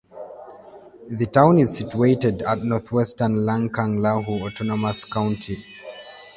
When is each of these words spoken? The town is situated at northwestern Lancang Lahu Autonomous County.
The 1.11 1.27
town 1.27 1.59
is 1.59 1.77
situated 1.77 2.41
at 2.41 2.63
northwestern 2.63 3.45
Lancang 3.45 3.99
Lahu 3.99 4.43
Autonomous 4.51 5.05
County. 5.05 5.57